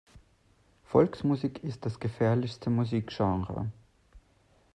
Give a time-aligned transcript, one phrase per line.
[0.85, 3.71] Volksmusik ist das gefährlichste Musikgenre.